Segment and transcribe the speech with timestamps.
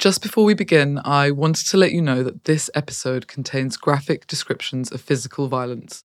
[0.00, 4.26] Just before we begin, I wanted to let you know that this episode contains graphic
[4.26, 6.04] descriptions of physical violence.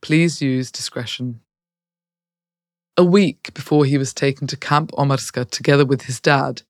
[0.00, 1.40] Please use discretion.
[2.96, 6.62] A week before he was taken to Camp Omarska together with his dad,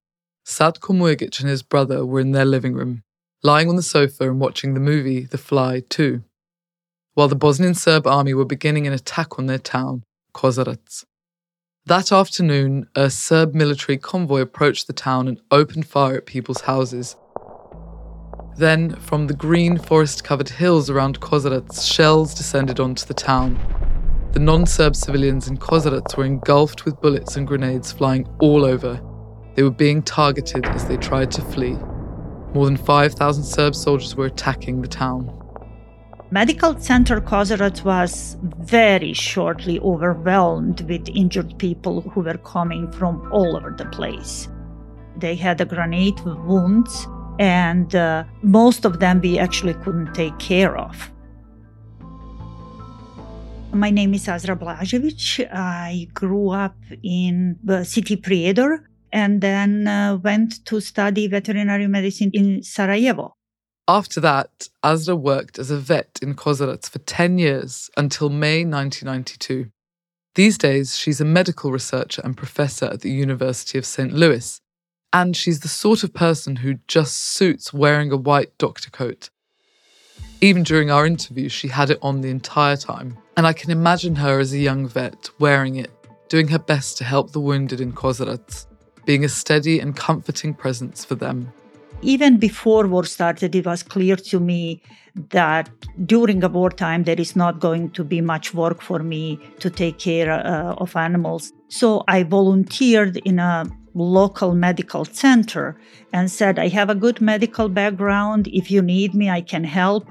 [0.44, 3.04] Satko Mujagić and his brother were in their living room,
[3.44, 6.24] lying on the sofa and watching the movie The Fly 2,
[7.12, 10.02] while the Bosnian Serb army were beginning an attack on their town,
[10.34, 11.04] Kozarac.
[11.86, 17.14] That afternoon, a Serb military convoy approached the town and opened fire at people's houses.
[18.56, 23.60] Then, from the green forest covered hills around Kozarac, shells descended onto the town.
[24.32, 28.98] The non Serb civilians in Kozarac were engulfed with bullets and grenades flying all over.
[29.54, 31.76] They were being targeted as they tried to flee.
[32.54, 35.43] More than 5,000 Serb soldiers were attacking the town.
[36.34, 43.56] Medical Center Kozarac was very shortly overwhelmed with injured people who were coming from all
[43.56, 44.48] over the place.
[45.16, 47.06] They had a grenade wounds,
[47.38, 51.08] and uh, most of them we actually couldn't take care of.
[53.72, 55.46] My name is Azra Blažević.
[55.52, 58.78] I grew up in the city Prijedor
[59.12, 63.36] and then uh, went to study veterinary medicine in Sarajevo.
[63.86, 69.70] After that, Azra worked as a vet in Kozarac for 10 years until May 1992.
[70.34, 74.10] These days, she's a medical researcher and professor at the University of St.
[74.10, 74.58] Louis,
[75.12, 79.28] and she's the sort of person who just suits wearing a white doctor coat.
[80.40, 84.16] Even during our interview, she had it on the entire time, and I can imagine
[84.16, 85.90] her as a young vet wearing it,
[86.30, 88.64] doing her best to help the wounded in Kozarac,
[89.04, 91.52] being a steady and comforting presence for them
[92.02, 94.82] even before war started, it was clear to me
[95.30, 95.70] that
[96.06, 99.98] during a wartime there is not going to be much work for me to take
[99.98, 101.52] care uh, of animals.
[101.68, 105.76] So I volunteered in a local medical center
[106.12, 108.48] and said, I have a good medical background.
[108.48, 110.08] If you need me, I can help.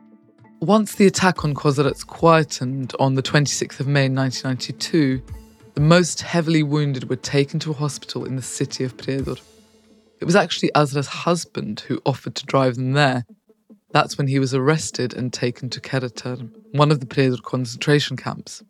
[0.61, 5.21] Once the attack on Kozarac quietened on the 26th of May 1992,
[5.73, 9.39] the most heavily wounded were taken to a hospital in the city of Prijedor.
[10.23, 13.25] It was actually Azra's husband who offered to drive them there.
[13.91, 18.63] That's when he was arrested and taken to Keraterm, one of the Prijedor concentration camps.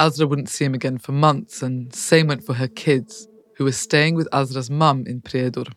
[0.00, 3.70] Azra wouldn't see him again for months, and same went for her kids, who were
[3.70, 5.72] staying with Azra's mum in Prijedor.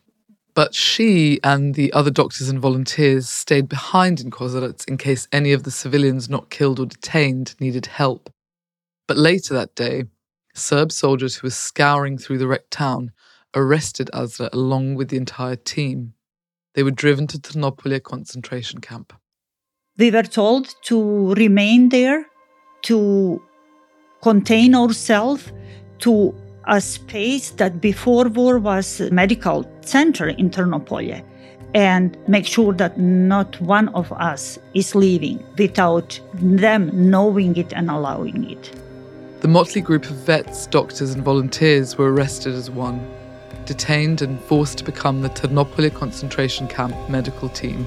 [0.56, 5.53] But she and the other doctors and volunteers stayed behind in Kozarac in case any
[5.53, 8.31] of the civilians not killed or detained needed help.
[9.07, 10.06] But later that day,
[10.56, 13.12] Serb soldiers who were scouring through the wrecked town
[13.56, 16.13] arrested Azra along with the entire team.
[16.75, 19.13] They were driven to Trnopolje concentration camp.
[19.97, 22.25] We were told to remain there,
[22.84, 23.41] to
[24.22, 25.52] contain ourselves
[26.00, 31.24] to a space that before war was a medical center in Trnopolje
[31.74, 37.90] and make sure that not one of us is leaving without them knowing it and
[37.90, 38.72] allowing it.
[39.41, 43.00] The motley group of vets, doctors, and volunteers were arrested as one
[43.67, 47.85] detained and forced to become the Trnopolje concentration camp medical team.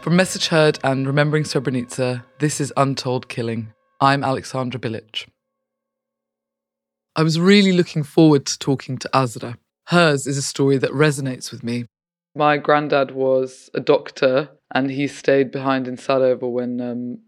[0.00, 3.72] From Message Heard and Remembering Srebrenica, this is Untold Killing.
[4.00, 5.26] I'm Alexandra Bilic.
[7.14, 9.58] I was really looking forward to talking to Azra.
[9.88, 11.84] Hers is a story that resonates with me.
[12.34, 17.18] My granddad was a doctor and he stayed behind in Sarajevo when um,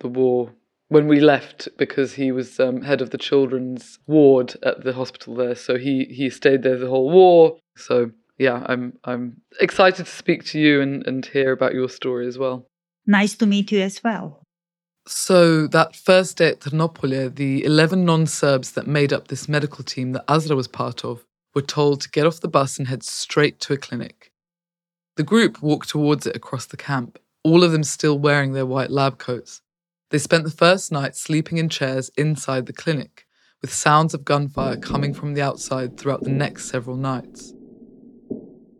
[0.00, 0.52] the war
[0.94, 5.34] when we left because he was um, head of the children's ward at the hospital
[5.34, 5.56] there.
[5.56, 7.58] So he he stayed there the whole war.
[7.76, 12.28] So yeah, I'm I'm excited to speak to you and, and hear about your story
[12.28, 12.66] as well.
[13.08, 14.44] Nice to meet you as well.
[15.08, 20.12] So that first day at Trnopolje, the 11 non-Serbs that made up this medical team
[20.12, 23.58] that Azra was part of were told to get off the bus and head straight
[23.60, 24.30] to a clinic.
[25.16, 28.90] The group walked towards it across the camp, all of them still wearing their white
[28.90, 29.60] lab coats.
[30.14, 33.26] They spent the first night sleeping in chairs inside the clinic,
[33.60, 37.52] with sounds of gunfire coming from the outside throughout the next several nights.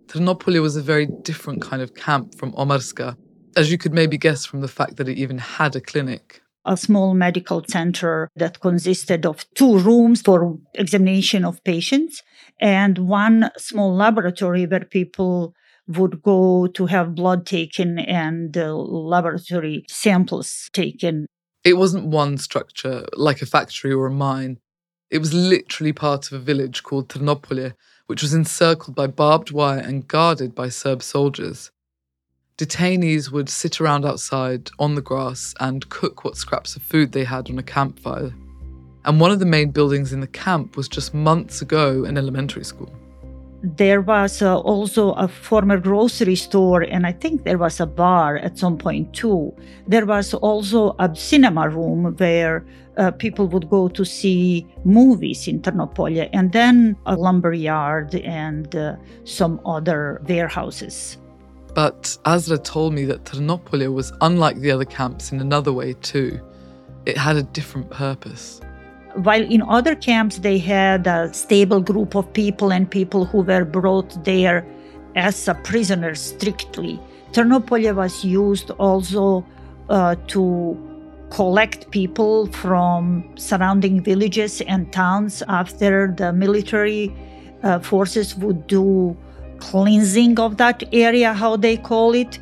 [0.07, 3.17] Trnopolje was a very different kind of camp from Omarska,
[3.57, 6.41] as you could maybe guess from the fact that it even had a clinic.
[6.65, 12.23] A small medical center that consisted of two rooms for examination of patients
[12.61, 15.53] and one small laboratory where people
[15.87, 21.27] would go to have blood taken and uh, laboratory samples taken.
[21.65, 24.59] It wasn't one structure like a factory or a mine.
[25.11, 27.73] It was literally part of a village called Trnopolje,
[28.07, 31.71] which was encircled by barbed wire and guarded by Serb soldiers.
[32.59, 37.25] Detainees would sit around outside on the grass and cook what scraps of food they
[37.25, 38.35] had on a campfire.
[39.07, 42.65] And one of the main buildings in the camp was just months ago an elementary
[42.65, 42.95] school.
[43.65, 48.37] There was uh, also a former grocery store, and I think there was a bar
[48.37, 49.55] at some point too.
[49.89, 52.67] There was also a cinema room where
[52.99, 58.77] uh, people would go to see movies in Trnopolje, and then a lumber yard and
[58.77, 61.17] uh, some other warehouses.
[61.75, 66.39] But Azra told me that Trnopolje was unlike the other camps in another way too.
[67.07, 68.61] It had a different purpose.
[69.17, 73.65] While in other camps they had a stable group of people and people who were
[73.65, 74.67] brought there
[75.15, 76.99] as a prisoner strictly,
[77.33, 79.47] Trnopolje was used also
[79.89, 80.77] uh, to
[81.31, 87.15] collect people from surrounding villages and towns after the military
[87.63, 89.17] uh, forces would do
[89.59, 92.39] cleansing of that area, how they call it.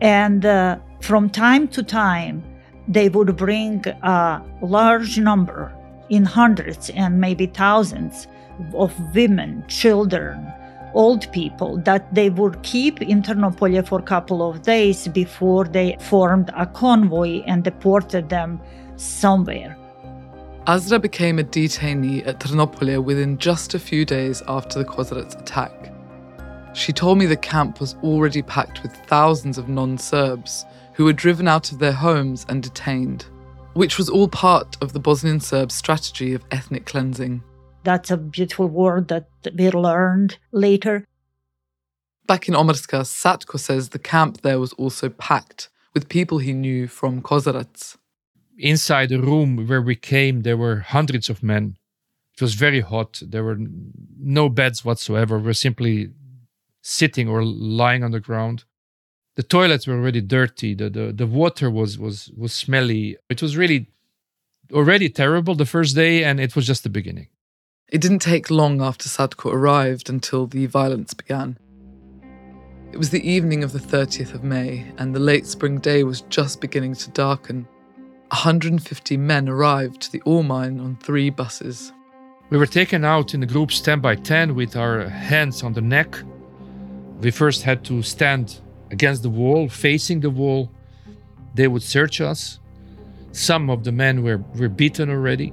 [0.00, 2.42] And uh, from time to time,
[2.86, 5.72] they would bring a large number
[6.08, 8.26] in hundreds and maybe thousands
[8.74, 10.52] of women, children,
[10.94, 15.96] old people that they would keep in Trnopolje for a couple of days before they
[16.00, 18.60] formed a convoy and deported them
[18.96, 19.76] somewhere.
[20.66, 25.92] Azra became a detainee at Trnopolje within just a few days after the Kozarac attack.
[26.74, 30.64] She told me the camp was already packed with thousands of non Serbs
[30.94, 33.26] who were driven out of their homes and detained
[33.74, 37.42] which was all part of the Bosnian Serbs' strategy of ethnic cleansing.
[37.82, 41.06] That's a beautiful word that we learned later.
[42.26, 46.88] Back in Omarska, Satko says the camp there was also packed with people he knew
[46.88, 47.96] from Kozarac.
[48.56, 51.76] Inside the room where we came, there were hundreds of men.
[52.34, 53.20] It was very hot.
[53.22, 53.58] There were
[54.18, 55.38] no beds whatsoever.
[55.38, 56.10] We were simply
[56.82, 58.64] sitting or lying on the ground
[59.36, 60.74] the toilets were already dirty.
[60.74, 63.16] The, the the water was was was smelly.
[63.28, 63.90] It was really
[64.72, 67.28] already terrible the first day and it was just the beginning.
[67.88, 71.58] It didn't take long after Satko arrived until the violence began.
[72.92, 76.22] It was the evening of the 30th of may and the late spring day was
[76.22, 77.68] just beginning to darken.
[78.30, 81.92] 150 men arrived to the ore mine on three buses.
[82.50, 85.80] We were taken out in the groups 10 by 10 with our hands on the
[85.80, 86.16] neck.
[87.20, 88.60] We first had to stand
[88.94, 90.70] against the wall, facing the wall.
[91.54, 92.60] They would search us.
[93.32, 95.52] Some of the men were, were beaten already.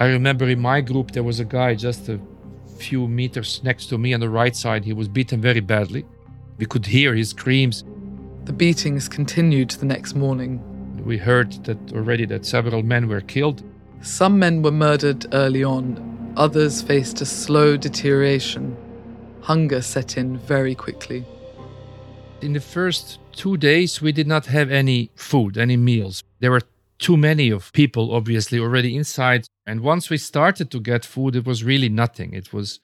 [0.00, 2.18] I remember in my group, there was a guy just a
[2.76, 4.84] few meters next to me on the right side.
[4.84, 6.04] He was beaten very badly.
[6.58, 7.84] We could hear his screams.
[8.46, 10.52] The beatings continued the next morning.
[11.04, 13.62] We heard that already that several men were killed.
[14.02, 18.76] Some men were murdered early on, others faced a slow deterioration.
[19.42, 21.24] Hunger set in very quickly
[22.40, 26.22] in the first two days, we did not have any food, any meals.
[26.40, 26.62] There were
[26.98, 29.46] too many of people, obviously, already inside.
[29.66, 32.32] And once we started to get food, it was really nothing.
[32.34, 32.80] It was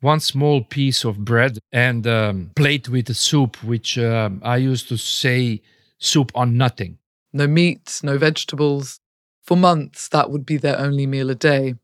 [0.00, 4.56] one small piece of bread and a um, plate with a soup, which um, I
[4.56, 5.62] used to say
[5.98, 6.98] soup on nothing.
[7.32, 9.00] No meat, no vegetables.
[9.42, 11.74] For months, that would be their only meal a day.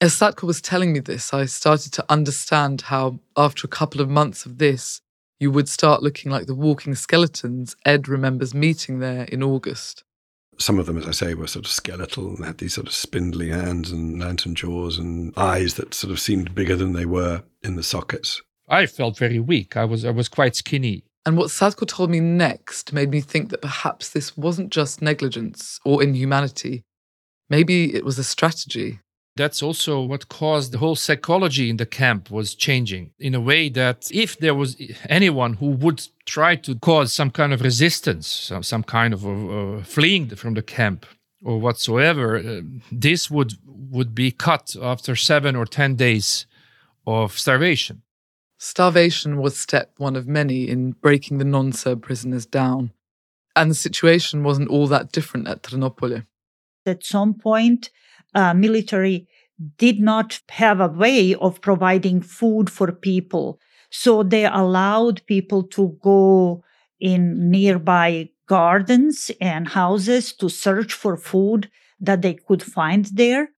[0.00, 4.08] As Satko was telling me this, I started to understand how, after a couple of
[4.08, 5.02] months of this,
[5.40, 10.04] you would start looking like the walking skeletons Ed remembers meeting there in August.
[10.58, 12.92] Some of them, as I say, were sort of skeletal and had these sort of
[12.92, 17.42] spindly hands and lantern jaws and eyes that sort of seemed bigger than they were
[17.62, 18.42] in the sockets.
[18.68, 19.76] I felt very weak.
[19.76, 21.04] I was I was quite skinny.
[21.24, 25.80] And what Satko told me next made me think that perhaps this wasn't just negligence
[25.84, 26.84] or inhumanity.
[27.48, 29.00] Maybe it was a strategy
[29.40, 33.68] that's also what caused the whole psychology in the camp was changing in a way
[33.68, 34.70] that if there was
[35.08, 39.82] anyone who would try to cause some kind of resistance some, some kind of uh,
[39.82, 41.06] fleeing from the camp
[41.42, 42.60] or whatsoever uh,
[42.92, 43.52] this would
[43.96, 46.46] would be cut after 7 or 10 days
[47.06, 48.02] of starvation.
[48.56, 52.92] Starvation was step one of many in breaking the non-serb prisoners down.
[53.56, 56.24] And the situation wasn't all that different at Trnopolje
[56.86, 57.90] at some point
[58.34, 59.26] uh, military
[59.76, 63.60] did not have a way of providing food for people.
[63.90, 66.64] So they allowed people to go
[66.98, 73.50] in nearby gardens and houses to search for food that they could find there.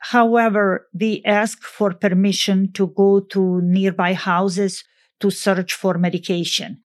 [0.00, 4.84] However, we asked for permission to go to nearby houses
[5.20, 6.82] to search for medication.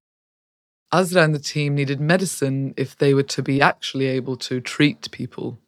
[0.93, 5.09] Azra and the team needed medicine if they were to be actually able to treat
[5.11, 5.59] people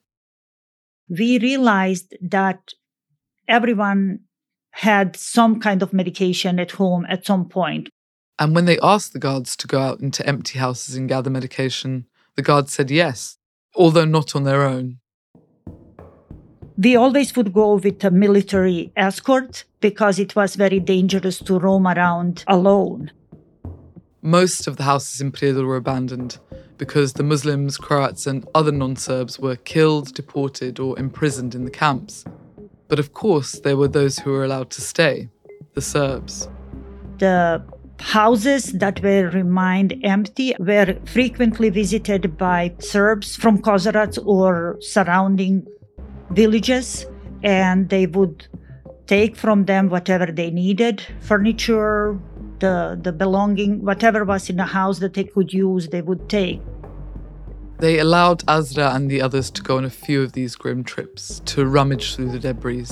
[1.10, 2.74] we realized that
[3.48, 4.20] everyone
[4.72, 7.90] had some kind of medication at home at some point.
[8.40, 12.08] And when they asked the guards to go out into empty houses and gather medication,
[12.36, 13.38] the guards said yes,
[13.76, 15.00] although not on their own.
[16.76, 21.86] We always would go with a military escort because it was very dangerous to roam
[21.86, 23.12] around alone.
[24.24, 26.40] Most of the houses in Prijedor were abandoned
[26.78, 31.72] because the Muslims, Croats, and other non Serbs were killed, deported, or imprisoned in the
[31.72, 32.26] camps.
[32.94, 35.28] But of course, there were those who were allowed to stay
[35.74, 36.48] the Serbs.
[37.18, 37.66] The
[38.00, 45.66] houses that were remained empty were frequently visited by Serbs from Kozarac or surrounding
[46.30, 47.08] villages,
[47.42, 48.46] and they would
[49.08, 52.20] take from them whatever they needed furniture,
[52.60, 56.62] the, the belonging, whatever was in the house that they could use, they would take.
[57.84, 61.42] They allowed Azra and the others to go on a few of these grim trips
[61.48, 62.86] to rummage through the debris,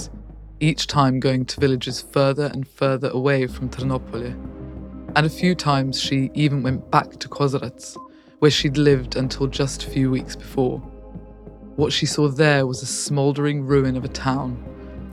[0.59, 4.33] each time going to villages further and further away from Trnopolje.
[5.15, 7.95] And a few times she even went back to Kozarac,
[8.39, 10.79] where she'd lived until just a few weeks before.
[11.77, 14.61] What she saw there was a smouldering ruin of a town.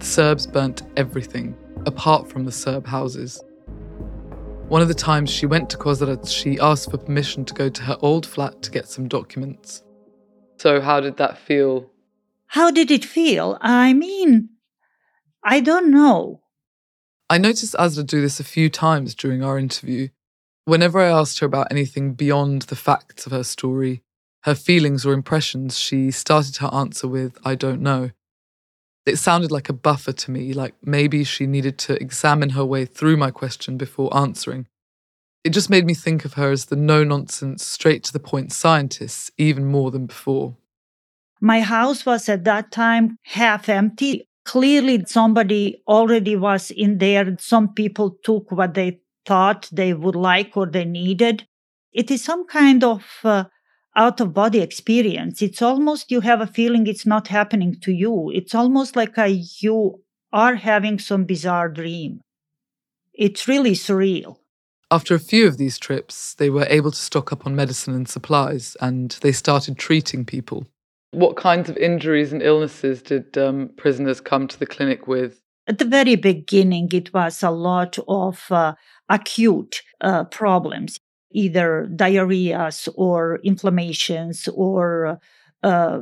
[0.01, 1.57] The Serbs burnt everything,
[1.87, 3.41] apart from the Serb houses.
[4.69, 7.83] One of the times she went to Kozarac, she asked for permission to go to
[7.85, 9.83] her old flat to get some documents.
[10.59, 11.91] So, how did that feel?
[12.49, 13.57] How did it feel?
[13.63, 14.51] I mean,
[15.43, 16.43] I don't know.
[17.31, 20.09] I noticed Azra do this a few times during our interview.
[20.67, 24.03] Whenever I asked her about anything beyond the facts of her story,
[24.43, 28.11] her feelings or impressions, she started her answer with, I don't know.
[29.09, 32.85] It sounded like a buffer to me, like maybe she needed to examine her way
[32.85, 34.67] through my question before answering.
[35.45, 38.53] It just made me think of her as the no nonsense, straight to the point
[38.53, 40.57] scientist, even more than before.
[41.41, 44.29] My house was at that time half empty.
[44.45, 47.37] Clearly, somebody already was in there.
[47.39, 51.47] Some people took what they thought they would like or they needed.
[51.93, 53.45] It is some kind of uh,
[53.99, 55.43] out of body experience.
[55.43, 58.31] It's almost you have a feeling it's not happening to you.
[58.33, 60.03] It's almost like a, you
[60.33, 62.21] are having some bizarre dream.
[63.13, 64.37] It's really surreal.
[64.91, 68.09] After a few of these trips, they were able to stock up on medicine and
[68.09, 70.67] supplies, and they started treating people.
[71.11, 75.41] What kinds of injuries and illnesses did um, prisoners come to the clinic with?
[75.67, 78.75] At the very beginning, it was a lot of uh,
[79.09, 80.99] acute uh, problems
[81.31, 85.21] either diarrheas or inflammations or
[85.63, 86.01] uh,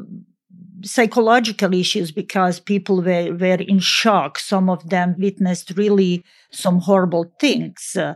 [0.83, 4.39] psychological issues because people were, were in shock.
[4.39, 7.97] Some of them witnessed really some horrible things.
[7.97, 8.15] Uh,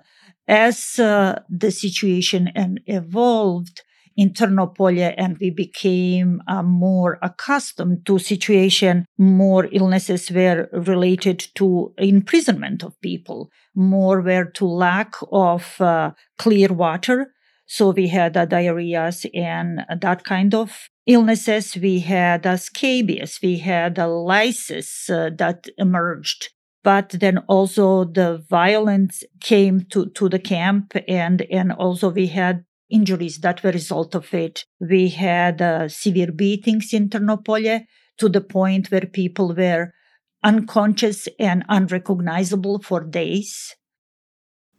[0.49, 3.83] as uh, the situation and evolved,
[4.21, 11.95] in Trnopolje and we became uh, more accustomed to situation more illnesses were related to
[11.97, 17.33] imprisonment of people more were to lack of uh, clear water.
[17.67, 21.77] So we had uh, diarrheas and that kind of illnesses.
[21.77, 26.51] We had uh, scabies we had uh, lysis uh, that emerged.
[26.83, 32.65] But then also the violence came to, to the camp and and also we had
[32.91, 34.65] injuries that were a result of it.
[34.81, 37.87] We had uh, severe beatings in Trnopolje
[38.19, 39.93] to the point where people were
[40.43, 43.75] unconscious and unrecognizable for days.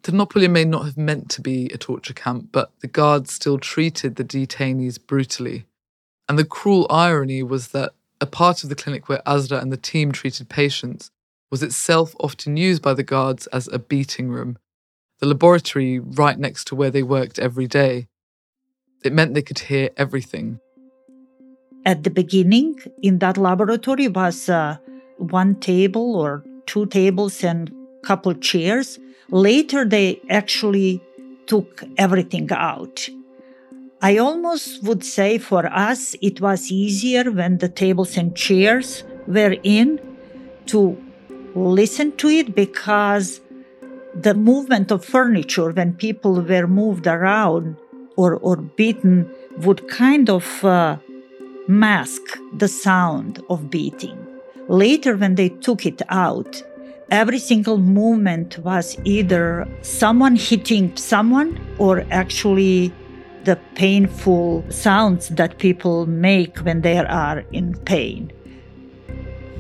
[0.04, 4.16] Trnopolje may not have meant to be a torture camp, but the guards still treated
[4.16, 5.66] the detainees brutally.
[6.28, 9.78] And the cruel irony was that a part of the clinic where Azra and the
[9.78, 11.12] team treated patients
[11.52, 14.58] was itself often used by the guards as a beating room,
[15.22, 18.08] the laboratory right next to where they worked every day.
[19.04, 20.60] It meant they could hear everything.
[21.86, 24.78] At the beginning, in that laboratory was uh,
[25.18, 27.72] one table or two tables and
[28.04, 29.00] couple chairs.
[29.30, 31.02] Later, they actually
[31.46, 33.08] took everything out.
[34.02, 39.56] I almost would say for us, it was easier when the tables and chairs were
[39.64, 40.00] in
[40.68, 40.98] to
[41.54, 43.41] listen to it because
[44.14, 47.78] the movement of furniture when people were moved around
[48.18, 50.98] or, or beaten would kind of uh,
[51.68, 52.22] mask
[52.54, 54.18] the sound of beating.
[54.68, 56.62] Later, when they took it out,
[57.10, 62.94] every single movement was either someone hitting someone or actually
[63.44, 68.32] the painful sounds that people make when they are in pain.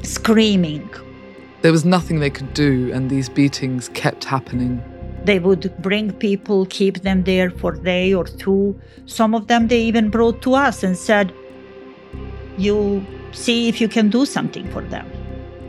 [0.04, 0.90] Screaming,
[1.62, 4.84] there was nothing they could do, and these beatings kept happening.
[5.26, 8.80] They would bring people, keep them there for a day or two.
[9.06, 11.32] Some of them they even brought to us and said,
[12.58, 15.10] You see if you can do something for them.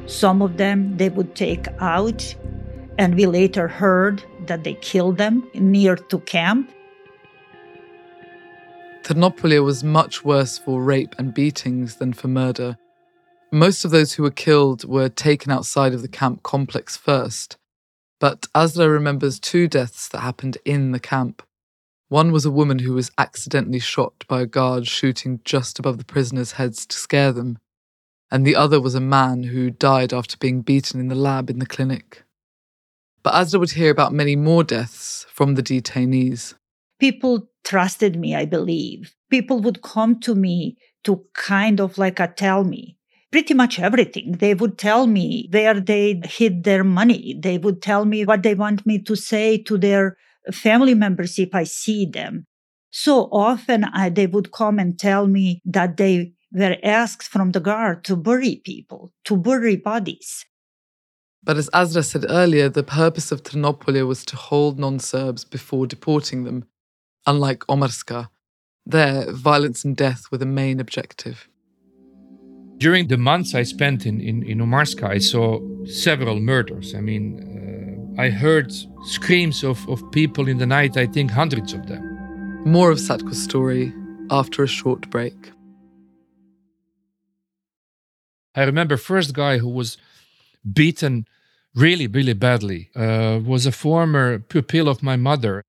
[0.06, 2.34] Some of them they would take out,
[2.98, 6.70] and we later heard that they killed them near to camp.
[9.02, 12.78] Trnopolje was much worse for rape and beatings than for murder.
[13.54, 17.58] Most of those who were killed were taken outside of the camp complex first,
[18.18, 21.42] but Azra remembers two deaths that happened in the camp.
[22.08, 26.04] One was a woman who was accidentally shot by a guard shooting just above the
[26.06, 27.58] prisoners' heads to scare them,
[28.30, 31.58] and the other was a man who died after being beaten in the lab in
[31.58, 32.24] the clinic.
[33.22, 36.54] But Azra would hear about many more deaths from the detainees.
[36.98, 39.14] People trusted me, I believe.
[39.28, 42.96] People would come to me to kind of like a tell me
[43.32, 44.32] pretty much everything.
[44.32, 47.34] They would tell me where they hid their money.
[47.40, 50.16] They would tell me what they want me to say to their
[50.52, 52.46] family members if I see them.
[52.90, 57.60] So often I, they would come and tell me that they were asked from the
[57.60, 60.44] guard to bury people, to bury bodies.
[61.42, 65.86] But as Azra said earlier, the purpose of Trnopolje was to hold non Serbs before
[65.86, 66.66] deporting them,
[67.26, 68.28] unlike Omarska.
[68.84, 71.48] There, violence and death were the main objective.
[72.82, 76.96] During the months I spent in, in, in Omarska, I saw several murders.
[76.96, 77.24] I mean,
[78.18, 78.72] uh, I heard
[79.04, 82.02] screams of, of people in the night, I think hundreds of them.
[82.64, 83.94] More of Satko's story
[84.32, 85.52] after a short break.
[88.56, 89.96] I remember first guy who was
[90.80, 91.28] beaten
[91.76, 95.62] really, really badly uh, was a former pupil of my mother.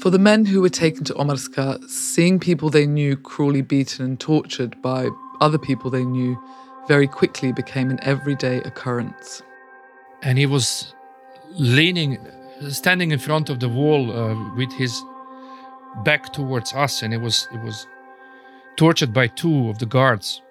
[0.00, 4.20] For the men who were taken to Omarska, seeing people they knew cruelly beaten and
[4.20, 5.08] tortured by
[5.40, 6.40] other people they knew
[6.86, 9.42] very quickly became an everyday occurrence.
[10.22, 10.94] And he was
[11.50, 12.16] leaning,
[12.68, 15.02] standing in front of the wall uh, with his
[16.04, 17.88] back towards us, and it was it was
[18.76, 20.42] tortured by two of the guards.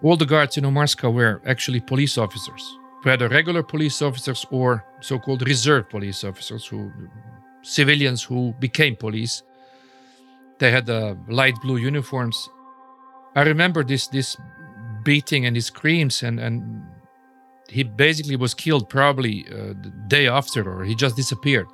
[0.00, 2.62] All the guards in Omarska were actually police officers,
[3.02, 6.92] whether regular police officers or so-called reserve police officers who
[7.66, 9.42] civilians who became police.
[10.58, 12.48] They had uh, light blue uniforms.
[13.34, 14.36] I remember this this
[15.04, 16.82] beating and his screams, and and
[17.68, 21.68] he basically was killed probably uh, the day after, or he just disappeared.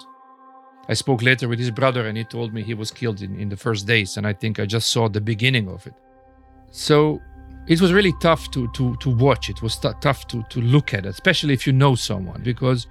[0.89, 3.49] I spoke later with his brother, and he told me he was killed in, in
[3.49, 5.95] the first days, and I think I just saw the beginning of it.
[6.71, 7.21] So
[7.69, 9.51] it was really tough to to to watch.
[9.51, 12.89] It was t- tough to to look at, especially if you know someone, because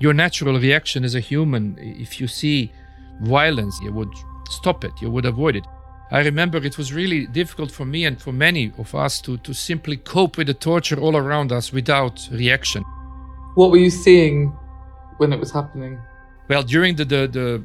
[0.00, 2.72] your natural reaction as a human, if you see
[3.20, 4.12] violence, you would
[4.48, 5.64] stop it, you would avoid it.
[6.10, 9.54] I remember it was really difficult for me and for many of us to, to
[9.54, 12.82] simply cope with the torture all around us without reaction.
[13.54, 14.48] What were you seeing
[15.18, 16.00] when it was happening?
[16.48, 17.64] Well, during the, the, the,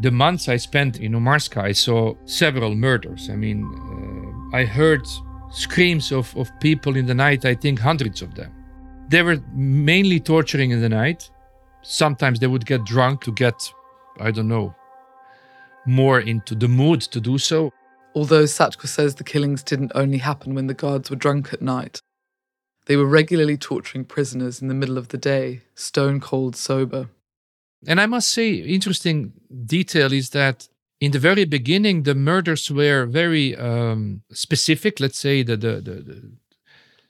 [0.00, 3.28] the months I spent in Omarska, I saw several murders.
[3.28, 5.06] I mean, uh, I heard
[5.50, 8.54] screams of, of people in the night, I think hundreds of them.
[9.08, 11.30] They were mainly torturing in the night.
[11.82, 13.72] Sometimes they would get drunk to get,
[14.20, 14.74] I don't know,
[15.86, 17.72] more into the mood to do so.
[18.14, 22.00] Although Satko says the killings didn't only happen when the guards were drunk at night,
[22.86, 27.08] they were regularly torturing prisoners in the middle of the day, stone cold sober.
[27.86, 29.32] And I must say, interesting
[29.66, 30.68] detail is that
[31.00, 35.00] in the very beginning, the murders were very um, specific.
[35.00, 36.32] Let's say that the, the, the,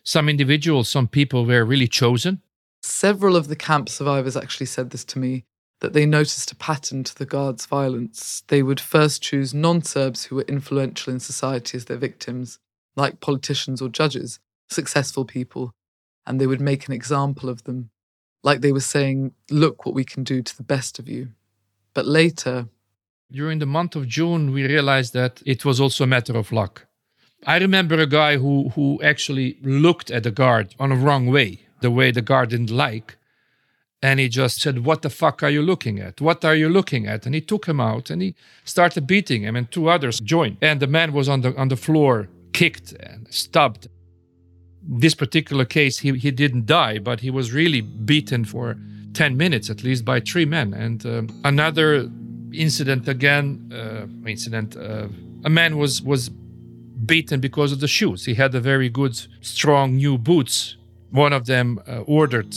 [0.02, 2.40] some individuals, some people were really chosen.
[2.82, 5.44] Several of the camp survivors actually said this to me
[5.80, 8.42] that they noticed a pattern to the guards' violence.
[8.48, 12.58] They would first choose non Serbs who were influential in society as their victims,
[12.96, 15.72] like politicians or judges, successful people,
[16.26, 17.90] and they would make an example of them,
[18.42, 21.28] like they were saying, Look what we can do to the best of you.
[21.94, 22.68] But later,
[23.30, 26.86] during the month of June, we realized that it was also a matter of luck.
[27.46, 31.66] I remember a guy who, who actually looked at the guard on a wrong way
[31.82, 33.18] the way the guard didn't like.
[34.02, 36.20] And he just said, What the fuck are you looking at?
[36.20, 37.24] What are you looking at?
[37.24, 40.56] And he took him out and he started beating him, and two others joined.
[40.60, 43.88] And the man was on the, on the floor, kicked and stabbed.
[44.82, 48.76] This particular case, he, he didn't die, but he was really beaten for
[49.14, 50.74] 10 minutes at least by three men.
[50.74, 52.10] And uh, another
[52.52, 55.06] incident again, uh, incident, uh,
[55.44, 58.24] a man was, was beaten because of the shoes.
[58.24, 60.76] He had a very good, strong new boots
[61.12, 62.54] one of them uh, ordered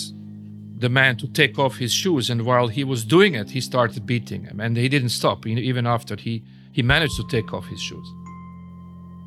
[0.78, 4.06] the man to take off his shoes, and while he was doing it, he started
[4.06, 7.80] beating him, and he didn't stop even after he he managed to take off his
[7.80, 8.08] shoes.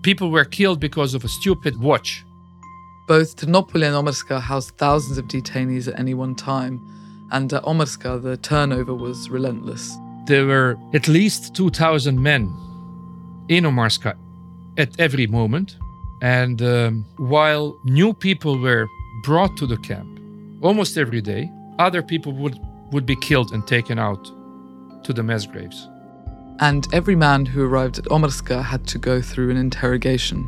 [0.02, 2.24] People were killed because of a stupid watch.
[3.06, 6.78] Both Trnopolje and Omarska housed thousands of detainees at any one time,
[7.30, 9.96] and at Omarska, the turnover was relentless.
[10.26, 12.54] There were at least 2,000 men
[13.48, 14.14] in Omarska
[14.76, 15.76] at every moment.
[16.20, 18.86] And um, while new people were
[19.22, 20.18] brought to the camp
[20.62, 21.50] almost every day.
[21.78, 22.58] Other people would,
[22.92, 24.24] would be killed and taken out
[25.04, 25.88] to the mass graves.
[26.60, 30.46] And every man who arrived at Omarska had to go through an interrogation.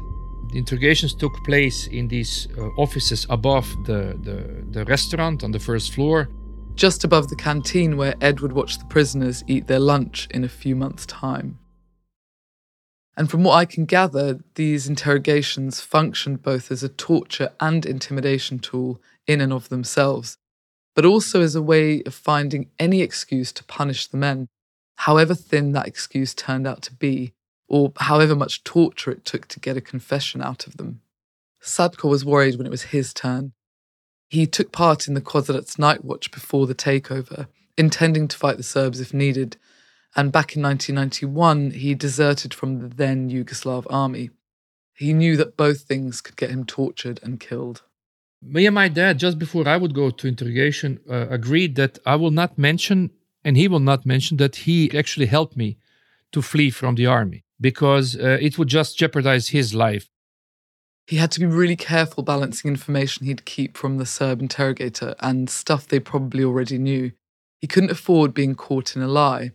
[0.51, 5.61] The interrogations took place in these uh, offices above the, the, the restaurant on the
[5.61, 6.29] first floor.
[6.75, 10.49] Just above the canteen where Ed would watch the prisoners eat their lunch in a
[10.49, 11.59] few months' time.
[13.17, 18.59] And from what I can gather, these interrogations functioned both as a torture and intimidation
[18.59, 20.37] tool in and of themselves,
[20.95, 24.49] but also as a way of finding any excuse to punish the men,
[24.97, 27.33] however thin that excuse turned out to be,
[27.69, 31.01] or however much torture it took to get a confession out of them.
[31.63, 33.53] Satko was worried when it was his turn.
[34.29, 38.63] He took part in the Kozarac night watch before the takeover, intending to fight the
[38.63, 39.57] Serbs if needed,
[40.17, 44.31] and back in 1991 he deserted from the then Yugoslav army.
[44.95, 47.83] He knew that both things could get him tortured and killed.
[48.43, 52.17] Me and my dad, just before I would go to interrogation, uh, agreed that I
[52.17, 53.11] will not mention,
[53.45, 55.77] and he will not mention, that he actually helped me
[56.33, 60.09] to flee from the army because uh, it would just jeopardize his life.
[61.07, 65.51] He had to be really careful balancing information he'd keep from the Serb interrogator and
[65.51, 67.13] stuff they probably already knew.
[67.61, 69.53] He couldn't afford being caught in a lie.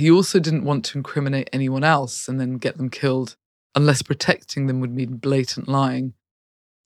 [0.00, 3.36] He also didn't want to incriminate anyone else and then get them killed,
[3.74, 6.14] unless protecting them would mean blatant lying.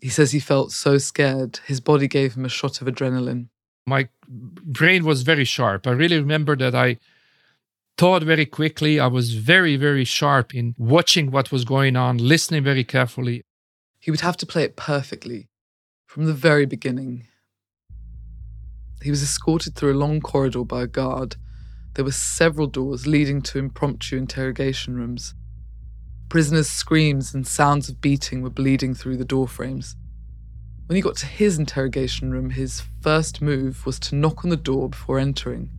[0.01, 3.51] He says he felt so scared, his body gave him a shot of adrenaline.
[3.87, 5.87] My brain was very sharp.
[5.87, 6.99] I really remember that I
[7.97, 8.99] thought very quickly.
[8.99, 13.45] I was very, very sharp in watching what was going on, listening very carefully.
[14.01, 15.47] He would have to play it perfectly
[16.05, 17.29] from the very beginning.
[19.03, 21.37] He was escorted through a long corridor by a guard.
[21.95, 25.35] There were several doors leading to impromptu interrogation rooms.
[26.29, 29.95] Prisoners' screams and sounds of beating were bleeding through the door frames.
[30.87, 34.57] When he got to his interrogation room, his first move was to knock on the
[34.57, 35.71] door before entering.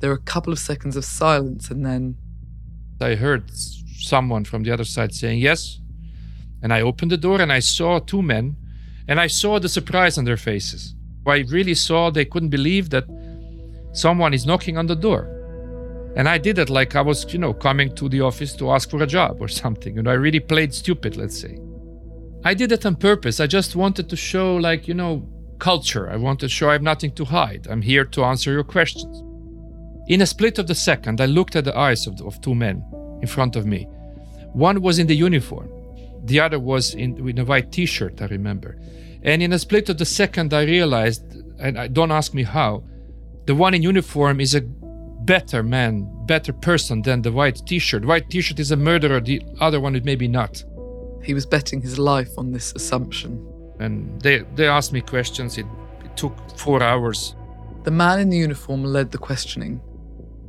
[0.00, 2.16] There were a couple of seconds of silence, and then.
[3.00, 5.80] I heard someone from the other side saying yes.
[6.62, 8.56] And I opened the door and I saw two men,
[9.08, 10.94] and I saw the surprise on their faces.
[11.26, 13.04] I really saw they couldn't believe that
[13.92, 15.36] someone is knocking on the door.
[16.16, 18.90] And I did it like I was, you know, coming to the office to ask
[18.90, 19.98] for a job or something.
[19.98, 21.58] And I really played stupid, let's say.
[22.44, 23.38] I did it on purpose.
[23.38, 26.10] I just wanted to show, like, you know, culture.
[26.10, 27.66] I wanted to show I have nothing to hide.
[27.68, 29.22] I'm here to answer your questions.
[30.08, 32.54] In a split of the second, I looked at the eyes of, the, of two
[32.54, 32.82] men
[33.22, 33.86] in front of me.
[34.52, 35.70] One was in the uniform,
[36.24, 38.76] the other was in, in a white t shirt, I remember.
[39.22, 41.22] And in a split of the second, I realized,
[41.58, 42.82] and I, don't ask me how,
[43.46, 48.04] the one in uniform is a better man, better person than the white t shirt.
[48.04, 50.64] White t shirt is a murderer, the other one is maybe not.
[51.22, 53.46] He was betting his life on this assumption.
[53.78, 55.58] And they, they asked me questions.
[55.58, 55.66] It,
[56.04, 57.34] it took four hours.
[57.84, 59.80] The man in the uniform led the questioning.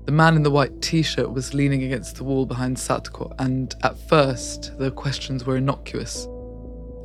[0.06, 3.73] The man in the white t shirt was leaning against the wall behind Satko, and
[3.84, 6.27] at first, the questions were innocuous,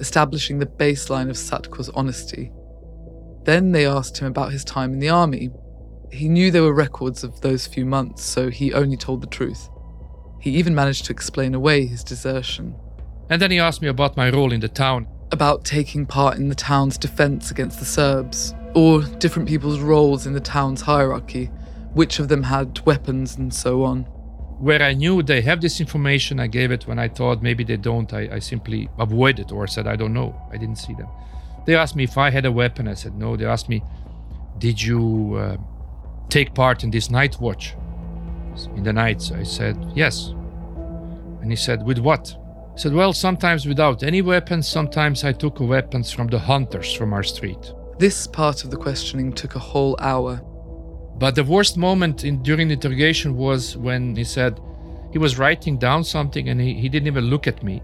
[0.00, 2.50] establishing the baseline of Satko's honesty.
[3.44, 5.50] Then they asked him about his time in the army.
[6.16, 9.68] He knew there were records of those few months, so he only told the truth.
[10.40, 12.74] He even managed to explain away his desertion.
[13.28, 15.06] And then he asked me about my role in the town.
[15.32, 20.32] About taking part in the town's defense against the Serbs, or different people's roles in
[20.32, 21.50] the town's hierarchy
[21.96, 24.02] which of them had weapons and so on.
[24.60, 26.86] Where I knew they have this information, I gave it.
[26.86, 30.38] When I thought maybe they don't, I, I simply avoided or said, I don't know.
[30.52, 31.08] I didn't see them.
[31.64, 32.86] They asked me if I had a weapon.
[32.86, 33.34] I said, no.
[33.34, 33.82] They asked me,
[34.58, 35.56] did you uh,
[36.28, 37.74] take part in this night watch
[38.74, 39.32] in the nights?
[39.32, 40.28] I said, yes.
[41.40, 42.34] And he said, with what?
[42.74, 47.12] I said, well, sometimes without any weapons, sometimes I took weapons from the hunters from
[47.12, 47.72] our street.
[47.98, 50.42] This part of the questioning took a whole hour.
[51.18, 54.60] But the worst moment in, during the interrogation was when he said
[55.12, 57.82] he was writing down something and he, he didn't even look at me.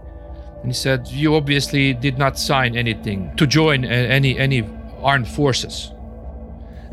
[0.61, 4.63] And he said, "You obviously did not sign anything to join any any
[5.01, 5.92] armed forces."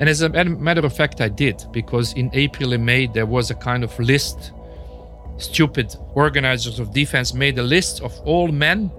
[0.00, 3.50] And as a matter of fact, I did because in April and May there was
[3.50, 4.52] a kind of list.
[5.36, 8.90] Stupid organizers of defense made a list of all men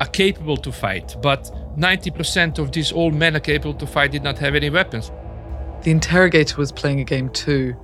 [0.00, 1.44] are capable to fight, but
[1.78, 5.12] 90% of these old men are capable to fight did not have any weapons.
[5.82, 7.76] The interrogator was playing a game too.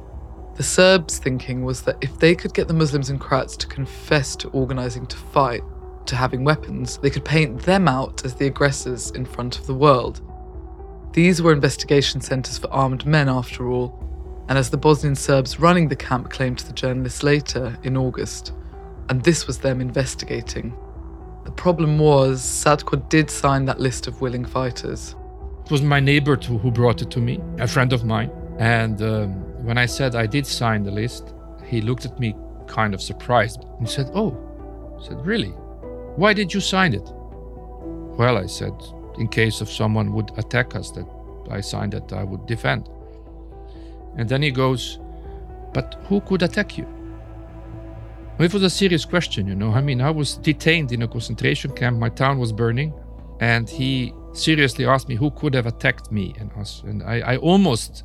[0.56, 4.34] The Serbs' thinking was that if they could get the Muslims and Croats to confess
[4.36, 5.62] to organising to fight,
[6.06, 9.74] to having weapons, they could paint them out as the aggressors in front of the
[9.74, 10.22] world.
[11.12, 13.98] These were investigation centres for armed men, after all,
[14.48, 18.52] and as the Bosnian Serbs running the camp claimed to the journalists later in August,
[19.08, 20.76] and this was them investigating.
[21.44, 25.14] The problem was, Satko did sign that list of willing fighters.
[25.64, 28.30] It was my neighbor who brought it to me, a friend of mine.
[28.58, 29.32] And um,
[29.64, 32.34] when I said I did sign the list, he looked at me
[32.66, 33.64] kind of surprised.
[33.78, 34.36] And said, Oh,
[34.98, 35.50] I said, Really?
[36.16, 37.08] Why did you sign it?
[38.18, 38.72] Well, I said,
[39.18, 41.06] in case if someone would attack us, that
[41.50, 42.88] I signed that I would defend.
[44.16, 44.98] And then he goes,
[45.72, 46.86] But who could attack you?
[48.38, 49.72] It was a serious question, you know.
[49.72, 52.94] I mean, I was detained in a concentration camp, my town was burning,
[53.40, 56.82] and he seriously asked me who could have attacked me and us.
[56.86, 58.04] And I, I almost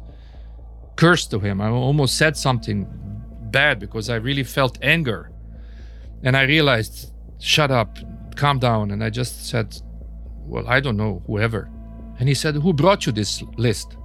[0.96, 1.62] cursed to him.
[1.62, 2.88] I almost said something
[3.52, 5.32] bad because I really felt anger.
[6.24, 8.00] And I realized, shut up,
[8.36, 8.92] calm down.
[8.92, 9.78] And I just said,
[10.46, 11.70] well, I don't know, whoever.
[12.20, 13.98] And he said, Who brought you this list?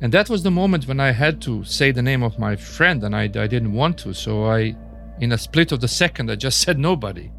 [0.00, 3.02] And that was the moment when I had to say the name of my friend,
[3.02, 4.14] and I, I didn't want to.
[4.14, 4.76] So I,
[5.20, 7.30] in a split of the second, I just said nobody.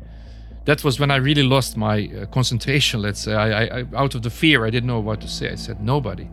[0.65, 3.33] That was when I really lost my uh, concentration, let's say.
[3.33, 5.51] I, I, out of the fear, I didn't know what to say.
[5.51, 6.29] I said nobody.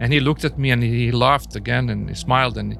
[0.00, 2.78] And he looked at me and he laughed again and he smiled and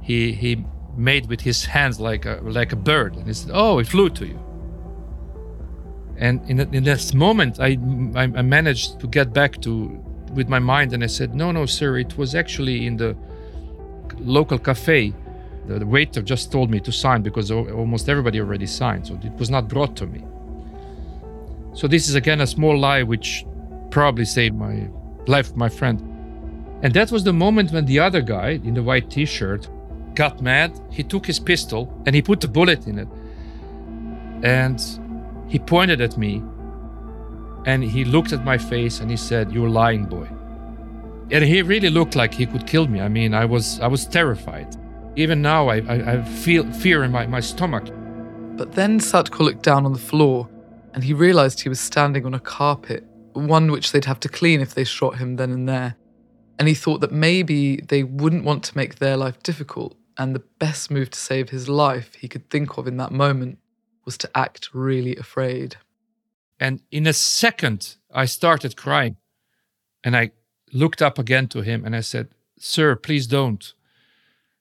[0.00, 0.64] he, he
[0.96, 3.16] made with his hands like a, like a bird.
[3.16, 4.40] And he said, Oh, it flew to you.
[6.18, 7.78] And in, in this moment, I,
[8.14, 10.02] I, managed to get back to
[10.32, 11.98] with my mind, and I said, "No, no, sir.
[11.98, 13.14] It was actually in the
[14.18, 15.12] local cafe.
[15.66, 19.32] The, the waiter just told me to sign because almost everybody already signed, so it
[19.38, 20.24] was not brought to me."
[21.74, 23.44] So this is again a small lie which
[23.90, 24.88] probably saved my
[25.26, 26.00] life, my friend.
[26.82, 29.68] And that was the moment when the other guy in the white T-shirt
[30.14, 30.78] got mad.
[30.90, 33.08] He took his pistol and he put a bullet in it.
[34.42, 34.80] And
[35.48, 36.42] he pointed at me
[37.66, 40.28] and he looked at my face and he said, You're lying, boy.
[41.30, 43.00] And he really looked like he could kill me.
[43.00, 44.76] I mean, I was I was terrified.
[45.16, 47.84] Even now I, I, I feel fear in my, my stomach.
[48.56, 50.48] But then Satko looked down on the floor
[50.94, 54.60] and he realized he was standing on a carpet, one which they'd have to clean
[54.60, 55.96] if they shot him then and there.
[56.58, 60.42] And he thought that maybe they wouldn't want to make their life difficult, and the
[60.58, 63.58] best move to save his life he could think of in that moment
[64.06, 65.76] was to act really afraid.
[66.58, 69.16] And in a second, I started crying.
[70.02, 70.30] And I
[70.72, 73.74] looked up again to him and I said, Sir, please don't,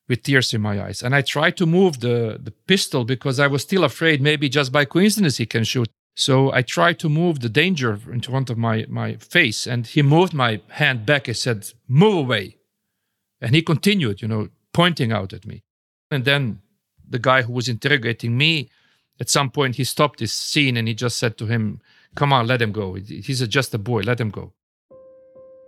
[0.09, 1.01] with tears in my eyes.
[1.01, 4.71] And I tried to move the, the pistol because I was still afraid maybe just
[4.71, 5.87] by coincidence he can shoot.
[6.15, 9.67] So I tried to move the danger in front of my, my face.
[9.67, 12.57] And he moved my hand back and said, Move away.
[13.39, 15.63] And he continued, you know, pointing out at me.
[16.09, 16.61] And then
[17.07, 18.69] the guy who was interrogating me
[19.19, 21.81] at some point he stopped this scene and he just said to him,
[22.15, 22.93] Come on, let him go.
[22.93, 24.53] He's just a boy, let him go.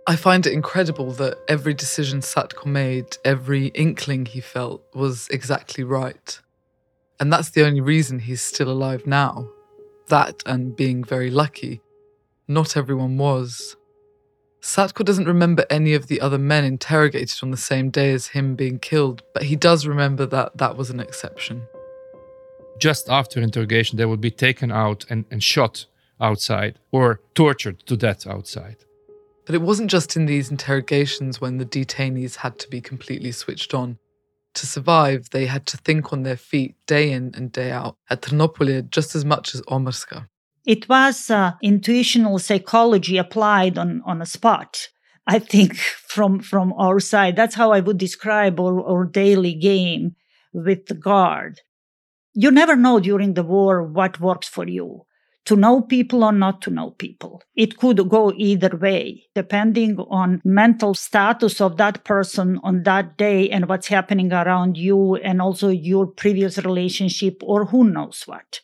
[0.06, 5.84] I find it incredible that every decision Satko made, every inkling he felt was exactly
[5.84, 6.40] right.
[7.20, 9.46] And that's the only reason he's still alive now.
[10.08, 11.82] That and being very lucky.
[12.46, 13.76] Not everyone was.
[14.62, 18.56] Satko doesn't remember any of the other men interrogated on the same day as him
[18.56, 21.66] being killed, but he does remember that that was an exception
[22.78, 25.86] just after interrogation, they would be taken out and, and shot
[26.20, 28.76] outside or tortured to death outside.
[29.46, 33.72] But it wasn't just in these interrogations when the detainees had to be completely switched
[33.72, 33.98] on.
[34.54, 38.22] To survive, they had to think on their feet day in and day out at
[38.22, 40.28] Trnopolje just as much as Omarska.
[40.66, 44.88] It was uh, intuitional psychology applied on, on a spot.
[45.26, 45.76] I think
[46.14, 50.16] from from our side, that's how I would describe our, our daily game
[50.52, 51.60] with the guard
[52.40, 55.04] you never know during the war what works for you
[55.44, 57.42] to know people or not to know people.
[57.56, 63.50] It could go either way, depending on mental status of that person on that day
[63.50, 68.60] and what's happening around you and also your previous relationship or who knows what.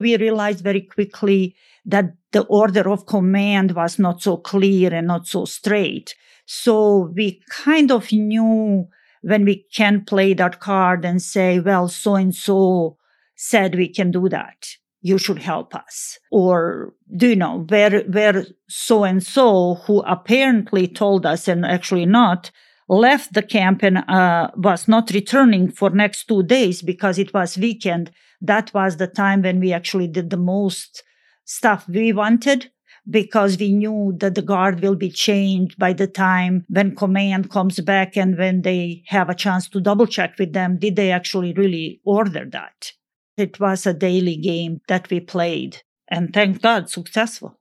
[0.00, 1.54] We realized very quickly
[1.84, 6.16] that the order of command was not so clear and not so straight.
[6.46, 8.88] So we kind of knew
[9.20, 12.96] when we can play that card and say, well, so and so
[13.42, 14.68] said we can do that.
[15.00, 16.18] You should help us.
[16.30, 22.06] Or do you know where, where so and so who apparently told us and actually
[22.06, 22.52] not
[22.88, 27.58] left the camp and uh, was not returning for next two days because it was
[27.58, 28.12] weekend.
[28.40, 31.02] That was the time when we actually did the most
[31.44, 32.70] stuff we wanted
[33.10, 37.80] because we knew that the guard will be changed by the time when command comes
[37.80, 40.78] back and when they have a chance to double check with them.
[40.78, 42.92] Did they actually really order that?
[43.36, 47.58] It was a daily game that we played, and thank God, successful.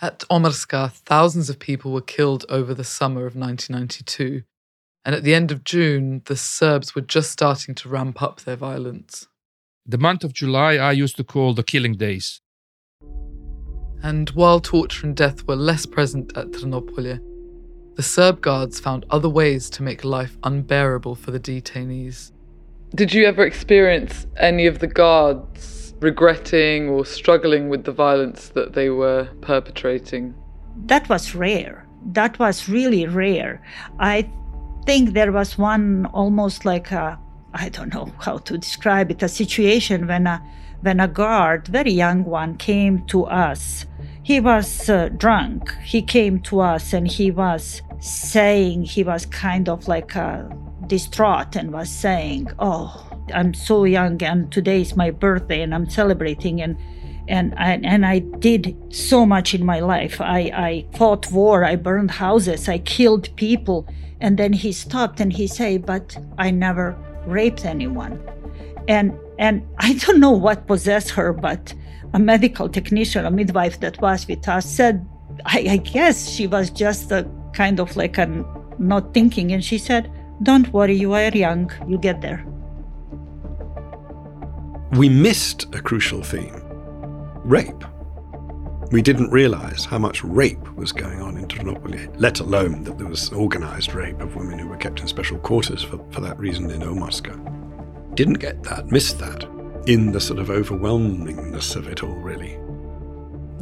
[0.00, 4.42] At Omarska, thousands of people were killed over the summer of 1992,
[5.04, 8.56] and at the end of June, the Serbs were just starting to ramp up their
[8.56, 9.26] violence.
[9.84, 12.40] The month of July I used to call the killing days.
[14.02, 17.20] And while torture and death were less present at Trnopolje,
[17.96, 22.32] the Serb guards found other ways to make life unbearable for the detainees.
[22.94, 28.74] Did you ever experience any of the guards regretting or struggling with the violence that
[28.74, 30.32] they were perpetrating?
[30.86, 31.88] That was rare.
[32.12, 33.60] That was really rare.
[33.98, 34.30] I
[34.86, 37.18] think there was one almost like a,
[37.52, 40.40] I don't know how to describe it, a situation when a,
[40.82, 43.86] when a guard, very young one, came to us.
[44.22, 45.74] He was uh, drunk.
[45.82, 50.48] He came to us and he was saying, he was kind of like a
[50.88, 55.88] distraught and was saying, Oh, I'm so young and today is my birthday and I'm
[55.88, 56.76] celebrating and
[57.26, 60.20] and I, and I did so much in my life.
[60.20, 63.88] I, I fought war, I burned houses, I killed people.
[64.20, 68.20] And then he stopped and he said, But I never raped anyone.
[68.88, 71.74] And and I don't know what possessed her, but
[72.12, 75.06] a medical technician, a midwife that was with us said,
[75.46, 78.26] I, I guess she was just a kind of like a
[78.78, 79.52] not thinking.
[79.52, 80.10] And she said,
[80.44, 82.44] Don't worry, you are young, you get there.
[84.92, 86.60] We missed a crucial theme
[87.44, 87.84] rape.
[88.92, 93.06] We didn't realize how much rape was going on in Trnopolje, let alone that there
[93.06, 96.70] was organized rape of women who were kept in special quarters for, for that reason
[96.70, 98.14] in Omarska.
[98.14, 99.44] Didn't get that, missed that,
[99.86, 102.58] in the sort of overwhelmingness of it all, really.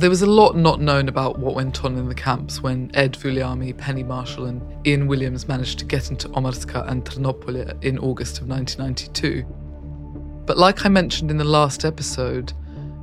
[0.03, 3.13] There was a lot not known about what went on in the camps when Ed
[3.13, 8.41] Vulliamy, Penny Marshall, and Ian Williams managed to get into Omarska and Trnopolje in August
[8.41, 9.45] of 1992.
[10.45, 12.53] But like I mentioned in the last episode,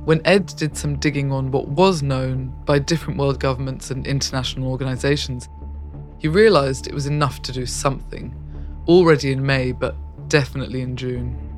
[0.04, 4.70] when Ed did some digging on what was known by different world governments and international
[4.70, 5.48] organisations,
[6.18, 8.34] he realised it was enough to do something,
[8.86, 9.96] already in May, but
[10.28, 11.49] definitely in June.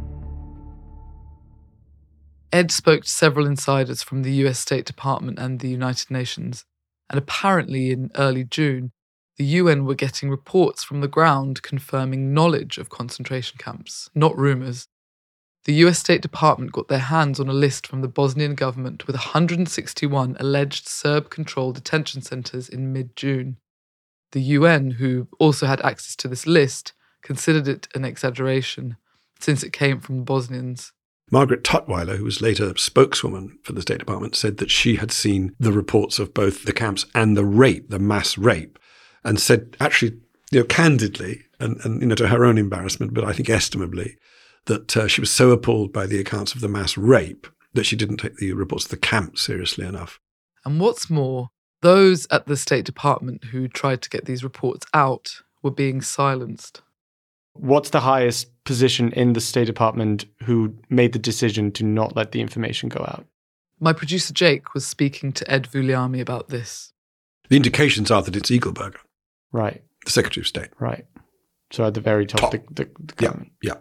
[2.53, 6.67] Ed spoke to several insiders from the US State Department and the United Nations,
[7.09, 8.93] and apparently in early June,
[9.38, 14.88] the UN were getting reports from the ground confirming knowledge of concentration camps, not rumours.
[15.65, 19.17] The US State Department got their hands on a list from the Bosnian government with
[19.17, 23.57] 161 alleged Serb controlled detention centres in mid June.
[24.33, 28.97] The UN, who also had access to this list, considered it an exaggeration,
[29.41, 30.93] since it came from the Bosnians.
[31.33, 35.57] Margaret Tutwiler, who was later spokeswoman for the State Department, said that she had seen
[35.59, 38.79] the reports of both the camps and the rape, the mass rape,
[39.25, 40.18] and said actually,
[40.51, 44.18] you know, candidly, and, and you know, to her own embarrassment, but I think estimably,
[44.66, 47.97] that uh, she was so appalled by the accounts of the mass rape that she
[47.97, 50.21] didn't take the reports of the camp seriously enough.
[50.66, 51.49] And what's more,
[51.81, 56.83] those at the State Department who tried to get these reports out were being silenced.
[57.55, 62.33] What's the highest position in the State Department who made the decision to not let
[62.33, 63.27] the information go out?
[63.81, 66.93] My producer Jake was speaking to Ed Vulliamy about this.
[67.49, 68.97] The indications are that it's Eagleburger,
[69.51, 70.71] Right, the Secretary of State.
[70.79, 71.05] right.
[71.73, 72.51] So at the very top, Top.
[72.53, 73.75] The, the, the Yeah, yeah.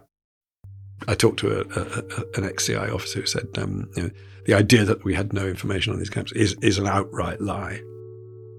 [1.06, 4.10] I talked to a, a, a, an ex-CI officer who said, um, you know,
[4.46, 7.80] the idea that we had no information on these camps is, is an outright lie.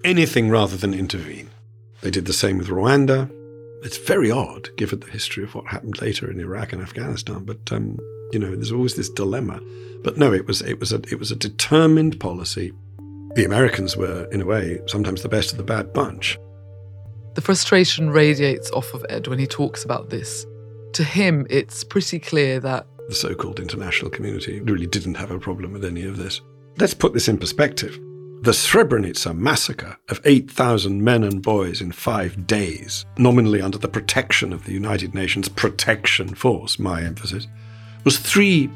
[0.03, 1.49] Anything rather than intervene.
[2.01, 3.31] They did the same with Rwanda.
[3.83, 7.43] It's very odd, given the history of what happened later in Iraq and Afghanistan.
[7.43, 7.97] But um,
[8.31, 9.59] you know, there's always this dilemma.
[10.03, 12.71] But no, it was it was a it was a determined policy.
[13.35, 16.37] The Americans were, in a way, sometimes the best of the bad bunch.
[17.33, 20.45] The frustration radiates off of Ed when he talks about this.
[20.93, 25.39] To him, it's pretty clear that the so called international community really didn't have a
[25.39, 26.41] problem with any of this.
[26.77, 27.99] Let's put this in perspective.
[28.43, 34.51] The Srebrenica massacre of 8,000 men and boys in five days, nominally under the protection
[34.51, 37.47] of the United Nations Protection Force, my emphasis,
[38.03, 38.69] was three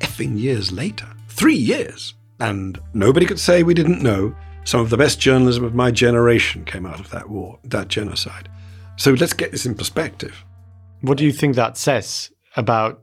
[0.00, 1.06] effing years later.
[1.28, 2.14] Three years!
[2.40, 4.34] And nobody could say we didn't know.
[4.64, 8.48] Some of the best journalism of my generation came out of that war, that genocide.
[8.96, 10.42] So let's get this in perspective.
[11.02, 13.02] What do you think that says about,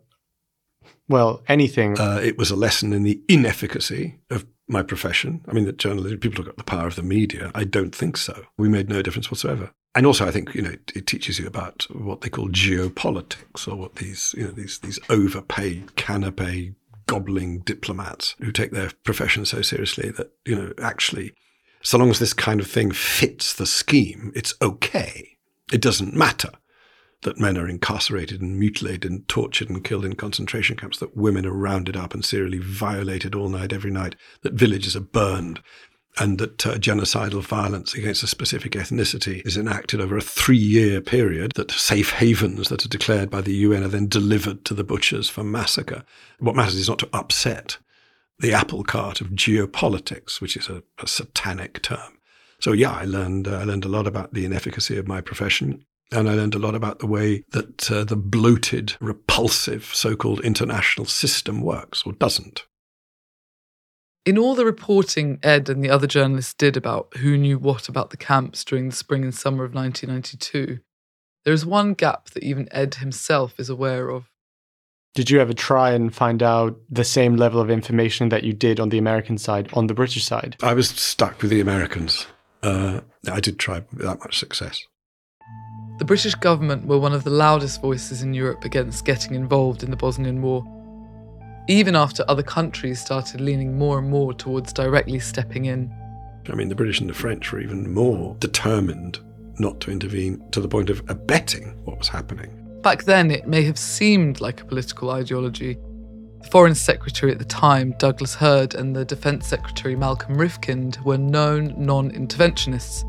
[1.08, 2.00] well, anything?
[2.00, 5.42] Uh, it was a lesson in the inefficacy of my profession.
[5.48, 7.52] I mean, that journalism, people talk about the power of the media.
[7.56, 8.46] I don't think so.
[8.58, 9.72] We made no difference whatsoever.
[9.96, 13.68] And also, I think you know it, it teaches you about what they call geopolitics,
[13.68, 16.76] or what these you know these these overpaid canapé
[17.08, 21.34] gobbling diplomats who take their profession so seriously that you know actually,
[21.82, 25.38] so long as this kind of thing fits the scheme, it's okay.
[25.74, 26.52] It doesn't matter
[27.22, 31.46] that men are incarcerated and mutilated and tortured and killed in concentration camps, that women
[31.46, 35.62] are rounded up and serially violated all night, every night, that villages are burned,
[36.18, 41.02] and that uh, genocidal violence against a specific ethnicity is enacted over a three year
[41.02, 44.84] period, that safe havens that are declared by the UN are then delivered to the
[44.84, 46.04] butchers for massacre.
[46.40, 47.78] What matters is not to upset
[48.40, 52.18] the apple cart of geopolitics, which is a, a satanic term.
[52.60, 55.86] So yeah, I learned uh, I learned a lot about the inefficacy of my profession.
[56.12, 60.40] And I learned a lot about the way that uh, the bloated, repulsive so called
[60.42, 62.66] international system works or doesn't.
[64.26, 68.10] In all the reporting Ed and the other journalists did about who knew what about
[68.10, 70.80] the camps during the spring and summer of 1992,
[71.46, 74.30] there is one gap that even Ed himself is aware of.
[75.16, 78.80] Did you ever try and find out the same level of information that you did
[78.80, 80.58] on the American side, on the British side?
[80.62, 82.28] I was stuck with the Americans.
[82.62, 83.02] Uh,
[83.32, 84.86] I did try without much success.
[86.00, 89.92] The British government were one of the loudest voices in Europe against getting involved in
[89.92, 90.64] the Bosnian War,
[91.68, 95.94] even after other countries started leaning more and more towards directly stepping in.
[96.50, 99.20] I mean, the British and the French were even more determined
[99.60, 102.50] not to intervene to the point of abetting what was happening.
[102.82, 105.78] Back then, it may have seemed like a political ideology.
[106.42, 111.18] The Foreign Secretary at the time, Douglas Hurd, and the Defence Secretary, Malcolm Rifkind, were
[111.18, 113.04] known non interventionists.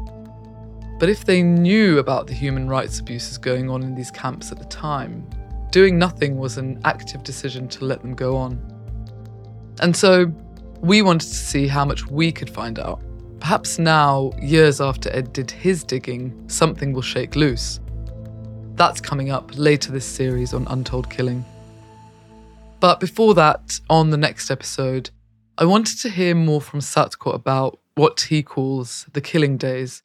[1.00, 4.58] But if they knew about the human rights abuses going on in these camps at
[4.58, 5.26] the time,
[5.70, 8.60] doing nothing was an active decision to let them go on.
[9.80, 10.30] And so
[10.82, 13.00] we wanted to see how much we could find out.
[13.40, 17.80] Perhaps now, years after Ed did his digging, something will shake loose.
[18.74, 21.46] That's coming up later this series on Untold Killing.
[22.78, 25.08] But before that, on the next episode,
[25.56, 30.02] I wanted to hear more from Satko about what he calls the killing days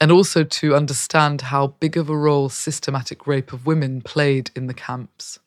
[0.00, 4.66] and also to understand how big of a role systematic rape of women played in
[4.66, 5.38] the camps.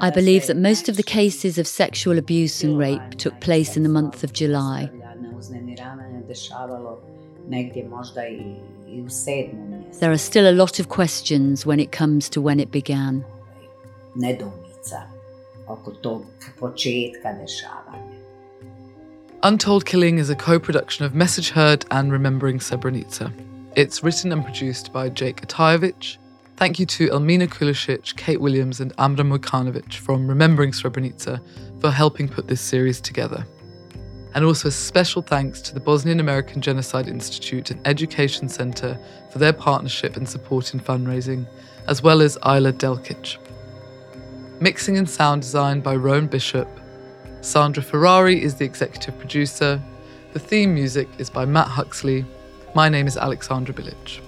[0.00, 3.82] I believe that most of the cases of sexual abuse and rape took place in
[3.82, 4.88] the month of July.
[10.00, 13.24] There are still a lot of questions when it comes to when it began.
[19.44, 23.32] Untold Killing is a co production of Message Heard and Remembering Srebrenica.
[23.76, 26.16] It's written and produced by Jake Atajevic.
[26.56, 31.40] Thank you to Elmina Kulisic, Kate Williams, and Amra Mukanovic from Remembering Srebrenica
[31.80, 33.46] for helping put this series together.
[34.34, 38.98] And also a special thanks to the Bosnian American Genocide Institute and Education Centre
[39.30, 41.46] for their partnership and support in fundraising,
[41.86, 43.36] as well as Isla Delkic.
[44.60, 46.68] Mixing and sound design by Rowan Bishop
[47.40, 49.80] Sandra Ferrari is the executive producer.
[50.32, 52.26] The theme music is by Matt Huxley.
[52.74, 54.20] My name is Alexandra Bilic.